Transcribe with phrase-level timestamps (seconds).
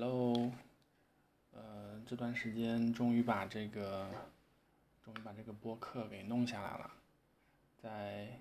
[0.00, 0.52] Hello，
[1.50, 4.08] 呃，这段时间终于把这个，
[5.02, 6.92] 终于把这个播客给弄下来了，
[7.82, 8.40] 在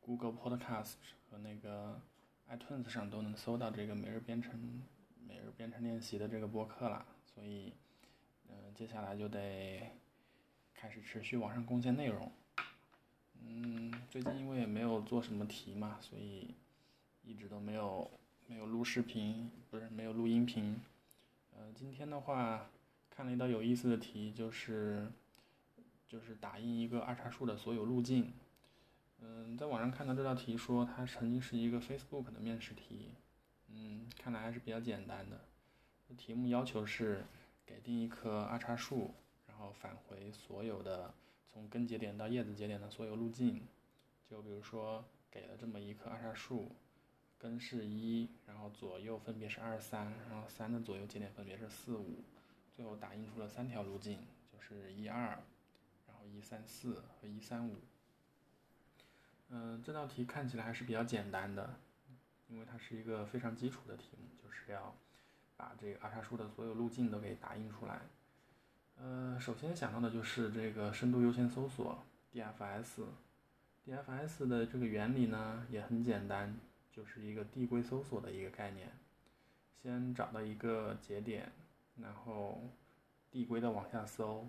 [0.00, 0.94] Google Podcast
[1.30, 2.00] 和那个
[2.50, 4.82] iTunes 上都能搜到这个每日编程
[5.24, 7.72] 每日编程练习的这个播客了，所以，
[8.48, 9.92] 嗯、接下来就得
[10.74, 12.32] 开始持续往上贡献内容。
[13.46, 16.52] 嗯，最近因为也没有做什么题嘛，所以
[17.22, 18.10] 一直都没有
[18.46, 20.80] 没有录视频，不是没有录音频。
[21.56, 22.68] 呃，今天的话
[23.08, 25.10] 看了一道有意思的题，就是
[26.06, 28.32] 就是打印一个二叉树的所有路径。
[29.20, 33.10] 嗯，在网上看到这道题说它曾经是一个 Facebook 的面试题，
[33.68, 35.40] 嗯，看来还是比较简单的。
[36.16, 37.24] 题目要求是
[37.64, 39.14] 给定一棵二叉树，
[39.48, 41.14] 然后返回所有的
[41.48, 43.62] 从根节点到叶子节点的所有路径。
[44.28, 46.70] 就比如说给了这么一棵二叉树，
[47.38, 52.24] 根是一，然后左右分别是二三，然后三的左右节点分别是四五，
[52.74, 54.20] 最后打印出了三条路径，
[54.52, 55.42] 就是一二，
[56.06, 57.76] 然后一三四和一三五。
[59.50, 61.78] 嗯，这道题看起来还是比较简单的，
[62.48, 64.96] 因为它是一个非常基础的题目，就是要
[65.56, 68.00] 把这个二叉树的所有路径都给打印出来。
[68.96, 73.04] 呃，首先想到的就是这个深度优先搜索 DFS。
[73.86, 76.58] DFS 的这个原理呢也很简单，
[76.94, 78.92] 就是一个递归搜索的一个概念。
[79.82, 81.50] 先找到一个节点，
[82.00, 82.62] 然后
[83.30, 84.48] 递归的往下搜，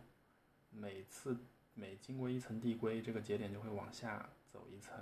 [0.70, 1.38] 每次
[1.74, 4.98] 每经过一层递归，这个节点就会往下走一层，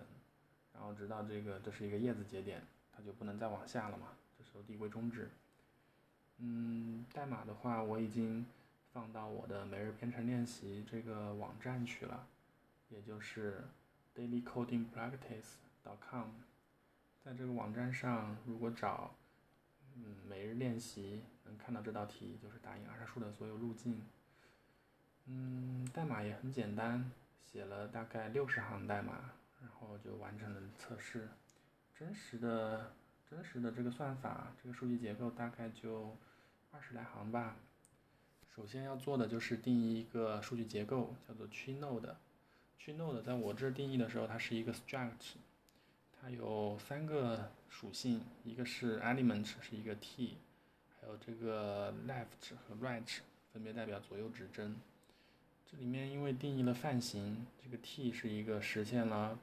[0.73, 5.29] 然后直到这个这是一个叶子节点，它就不能再往下了嘛，这时候递归终止。
[6.37, 8.43] 嗯，代码的话我已经
[8.91, 12.27] 放到我的每日编程练习这个网站去了，
[12.89, 13.63] 也就是
[14.15, 16.29] dailycodingpractice.com，
[17.23, 19.15] 在这个网站上，如果找
[19.95, 24.01] 嗯每日练习，能看到这道题，就是打印二叉树的所有路径。
[25.27, 27.09] 嗯，代码也很简单，
[27.49, 29.31] 写了大概六十行代码，
[29.61, 31.29] 然后就完成了测试。
[31.97, 32.91] 真实的
[33.29, 36.17] 真实的这个算法，这个数据结构大概就
[36.71, 37.55] 二十来行吧。
[38.53, 42.15] 首先要做的就是定义一个数据结构，叫做 tree node。
[42.77, 45.35] tree node 在我这定义的时候，它是一个 struct，
[46.23, 50.37] 它有三个属性，一个是 element 是一个 t，
[50.97, 53.19] 还有这个 left 和 right
[53.51, 54.73] 分别代表左右指针。
[55.69, 59.37] 这里面因为定义了泛型，这个 t 是一个实现了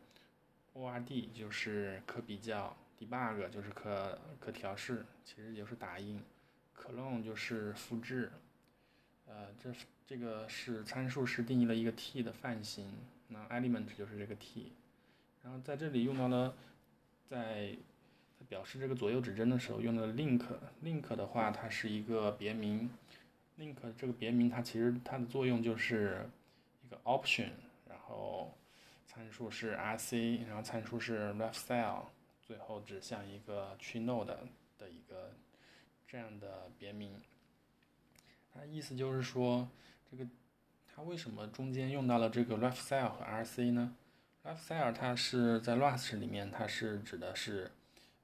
[0.73, 6.23] ORD，就是可比较；debug 就是可可调试，其实就是打印
[6.75, 8.33] ；clone 就是复制。
[9.27, 9.71] 呃，这
[10.07, 12.91] 这个是参数是定义了一个 t 的泛型，
[13.29, 14.73] 那 element 就是这个 t，
[15.43, 16.57] 然后在这里用到了，
[17.31, 17.77] 在
[18.37, 22.91] 在表示这个左右指针的时候用的 link，link 的话它是一个别名
[23.57, 26.29] ，link 这个别名它其实它的作用就是
[26.83, 27.51] 一个 option，
[27.89, 28.53] 然后
[29.07, 32.07] 参数是 rc，然后参数是 left cell，
[32.43, 34.27] 最后指向一个 tree node
[34.77, 35.33] 的一个
[36.09, 37.15] 这样的别名。
[38.53, 39.69] 它意思就是说，
[40.11, 40.27] 这个
[40.85, 43.95] 它为什么中间用到了这个 left cell 和 rc 呢
[44.45, 47.71] Fsr 它是在 Rust 里面，它是指的是，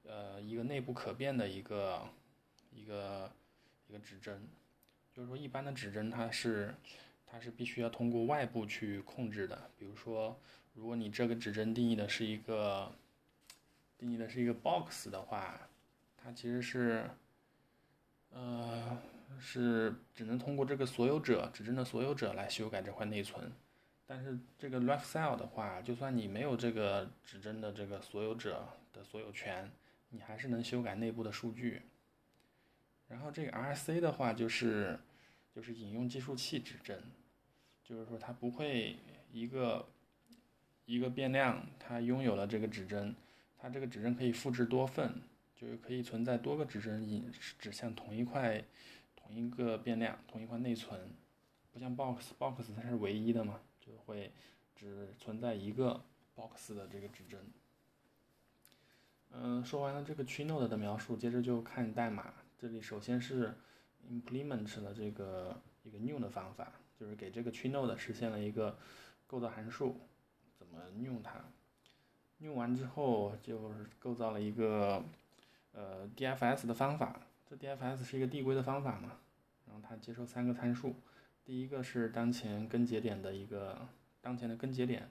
[0.03, 2.03] 呃，一个内部可变的一个
[2.71, 3.31] 一个
[3.87, 4.47] 一个指针，
[5.13, 6.73] 就是说一般的指针它是
[7.25, 9.69] 它是必须要通过外部去控制的。
[9.77, 10.39] 比如说，
[10.73, 12.91] 如果你这个指针定义的是一个
[13.97, 15.69] 定义的是一个 box 的话，
[16.17, 17.09] 它其实是，
[18.31, 18.97] 呃。
[19.39, 23.51] 是只能通过这个所有者指针的所有者来修改这块内存，
[24.07, 29.69] 但是这个 left cell 的话，就算你没有这个指针的这个所有者的所有权，
[30.09, 31.81] 你还是能修改内部的数据。
[33.07, 34.97] 然后这个 RC 的话，就是
[35.53, 37.03] 就是引用计数器指针，
[37.83, 38.97] 就是说它不会
[39.31, 39.85] 一个
[40.85, 43.13] 一个变量，它拥有了这个指针，
[43.57, 45.21] 它这个指针可以复制多份，
[45.55, 48.63] 就是可以存在多个指针引指向同一块。
[49.29, 50.97] 同一个变量，同一块内存，
[51.73, 54.33] 不像 box，box 它是唯一的嘛，就会
[54.75, 56.03] 只存在一个
[56.35, 57.39] box 的这个指针。
[59.31, 62.33] 嗯，说完了这个 tree node 的描述，接着就看代码。
[62.57, 63.55] 这里首先是
[64.09, 68.77] implement 了这个一个 new 的方法，就是给这个 tree node 实现了一个
[69.25, 69.99] 构造函数，
[70.57, 71.43] 怎么 new 它
[72.39, 75.03] ？new 完之后就是构造了一个
[75.71, 77.21] 呃 DFS 的方法。
[77.45, 79.19] 这 DFS 是一个递归的方法嘛，
[79.65, 80.95] 然后它接收三个参数，
[81.47, 83.87] 第一个是当前根节点的一个
[84.19, 85.09] 当前的根节点，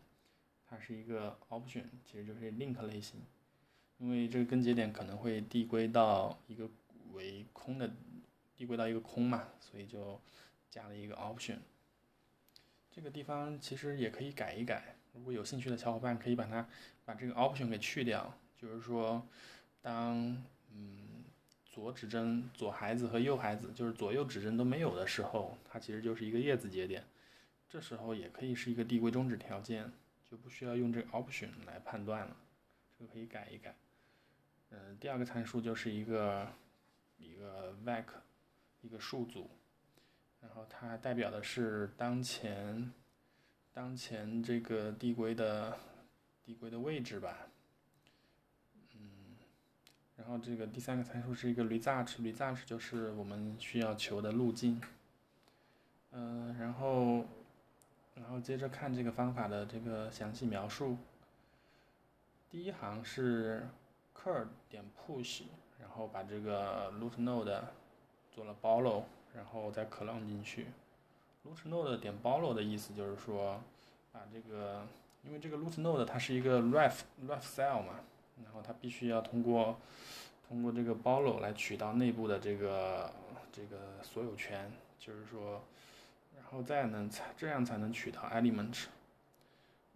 [0.68, 3.22] 它是一个 option，其实就是 link 类型，
[3.96, 6.68] 因为这个根节点可能会递归到一个
[7.14, 7.90] 为空的
[8.54, 10.20] 递归到一个空嘛，所以就
[10.68, 11.56] 加了一个 option。
[12.90, 16.68] 这个地方其实也可以改一改，如果有兴趣的小伙伴可以把它
[17.06, 19.26] 把这个 option 给去掉，就是说
[19.80, 20.44] 当
[21.76, 27.04] 左指针左孩子和右孩子就是左右指针都没有的时候，它其实就是一个叶子节点，
[27.68, 29.92] 这时候也可以是一个递归终止条件，
[30.24, 32.34] 就不需要用这个 option 来判断了，
[32.98, 33.76] 这个可以改一改。
[34.70, 36.48] 嗯，第二个参数就是一个
[37.18, 38.06] 一个 vec，
[38.80, 39.50] 一个数组，
[40.40, 42.90] 然后它代表的是当前
[43.74, 45.76] 当前这个递归的
[46.42, 47.45] 递归的位置吧。
[50.16, 54.80] 然后这个第三个参数是一个 research，research 就是我们需要求的路径。
[56.12, 57.24] 嗯，然后
[58.14, 60.96] 然后接着看这个方法的这个详细描述。
[62.50, 63.66] 第一行是。
[64.26, 65.42] cur 点 push，
[65.78, 67.60] 然后把这个 root node
[68.32, 69.04] 做了 borrow，
[69.34, 70.66] 然后再 clone 进去。
[71.44, 73.60] root node 点 borrow 的意思就是说，
[74.10, 74.84] 把这个，
[75.22, 78.00] 因为这个 root node 它是一个 ref ref cell 嘛，
[78.44, 79.76] 然后它必须要通过
[80.48, 83.12] 通过这个 borrow 来取到内部的这个
[83.52, 85.62] 这个所有权，就是说，
[86.36, 88.86] 然后再能才这样才能取到 element。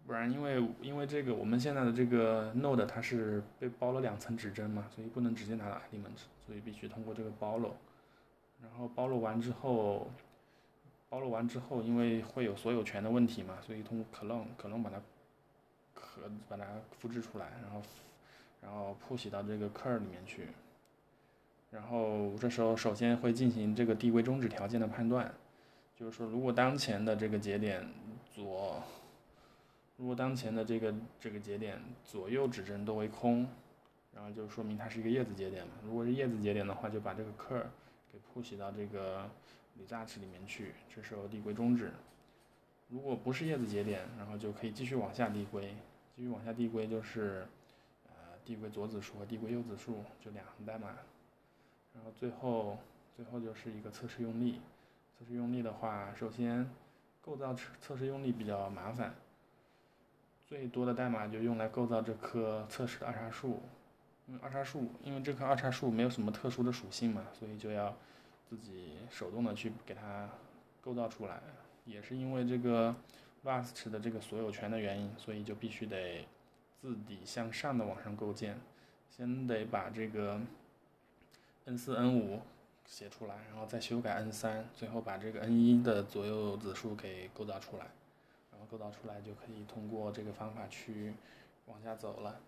[0.06, 7.76] 不然，因为因为这个我们现在的这个 node 它是被包了两层指针嘛，所以不能直接拿到 element，所以必须通过这个包漏。
[8.62, 10.10] 然后包漏完之后，
[11.08, 14.96] 包漏完之后，因为会有所有权的问题嘛，所以通过 clone clone 把它
[15.94, 16.64] 可把它
[16.98, 17.80] 复制出来，然后
[18.60, 20.48] 然后 push 到这个 cur 里面去。
[21.70, 25.32] 然后这时候首先会进行这个递归终止条件的判断，
[25.94, 27.88] 就是说如果当前的这个节点
[28.34, 28.82] 左
[29.96, 33.46] 如果当前的这个这个节点左右指针都为空，
[34.14, 35.74] 然后就说明它是一个叶子节点嘛。
[35.84, 37.62] 如果是叶子节点的话，就把这个 cur
[38.10, 39.30] 给 push 到这个
[39.78, 41.92] result 里面去，这时候递归终止。
[42.88, 45.76] 如果不是叶子节点，然后就可以继续往下递归，
[46.16, 47.46] 继续往下递归就是
[48.50, 50.88] 递归左子数和递归右子数，就两行代码。
[51.94, 52.76] 然后最后
[53.14, 54.60] 最后就是一个测试用力。
[55.16, 56.68] 测试用力的话，首先
[57.22, 59.14] 构造测试用力比较麻烦。
[60.48, 63.60] 最多的代码就用来构造这棵测试的二叉树，
[64.26, 67.94] 因为二叉树，因为这棵二叉树没有什么特殊的属性嘛，所以就要
[68.48, 70.28] 自己手动的去给它
[70.80, 71.40] 构造出来。
[71.84, 72.92] 也是因为这个
[73.44, 76.26] Rust 的这个所有权的原因，所以就必须得
[76.80, 78.58] 自底向上的往上构建，
[79.10, 80.40] 先得把这个
[81.66, 82.40] n 四 n 五
[82.86, 87.86] 写出来，然后再修改 n 三，最后把这个 n 一的左右子数给构造出来。
[88.50, 91.14] 然后构造出来就可以通过这个方法去
[91.66, 92.40] 往下走了。